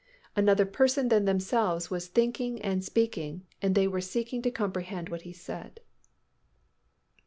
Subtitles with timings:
[0.35, 5.21] Another Person than themselves was thinking and speaking and they were seeking to comprehend what
[5.29, 5.79] He said.